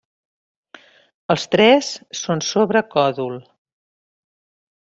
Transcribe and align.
Els 1.35 1.45
tres 1.57 1.91
són 2.21 2.43
sobre 2.49 2.83
còdol. 2.97 3.39